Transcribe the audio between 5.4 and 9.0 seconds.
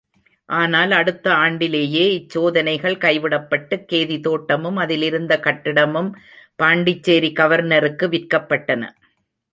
கட்டிடமும் பாண்டிச்சேரி கவர்னருக்கு விற்கப்பட்டன.